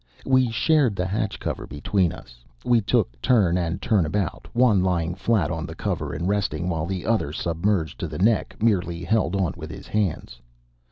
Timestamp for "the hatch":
0.95-1.39